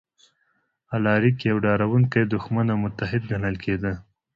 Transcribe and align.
الاریک 0.95 1.37
یو 1.49 1.57
ډاروونکی 1.65 2.21
دښمن 2.33 2.67
او 2.73 2.77
متحد 2.85 3.21
ګڼل 3.31 3.55
کېده 3.63 3.93